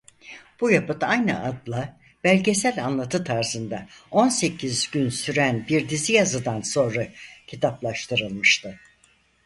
[0.61, 7.07] Bu yapıt aynı adla belgesel anlatı tarzında on sekiz gün süren bir dizi yazıdan sonra
[7.47, 8.79] kitaplaştırılmıştı.